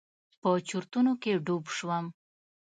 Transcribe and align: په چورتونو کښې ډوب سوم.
په 0.41 0.49
چورتونو 0.69 1.11
کښې 1.21 1.33
ډوب 1.45 1.65
سوم. 1.77 2.05